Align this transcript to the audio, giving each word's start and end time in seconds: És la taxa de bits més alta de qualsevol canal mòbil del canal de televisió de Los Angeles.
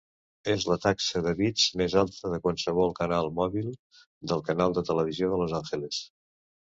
És 0.51 0.63
la 0.67 0.75
taxa 0.85 1.19
de 1.25 1.33
bits 1.41 1.65
més 1.81 1.95
alta 2.01 2.31
de 2.31 2.39
qualsevol 2.47 2.93
canal 2.99 3.29
mòbil 3.41 3.67
del 4.33 4.41
canal 4.49 4.73
de 4.79 4.85
televisió 4.89 5.31
de 5.35 5.39
Los 5.43 5.55
Angeles. 5.61 6.01